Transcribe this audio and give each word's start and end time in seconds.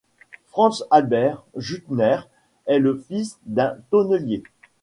Franz 0.47 0.83
Albert 0.89 1.43
Jüttner 1.57 2.21
est 2.65 2.79
le 2.79 2.97
fils 3.07 3.37
d'un 3.45 3.77
tonnelier. 3.91 4.41